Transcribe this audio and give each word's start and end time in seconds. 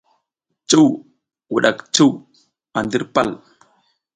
Cuw 0.69 0.89
wuɗak 1.51 1.77
cuw 1.95 2.13
a 2.77 2.79
ndir 2.85 3.03
pal. 3.13 3.29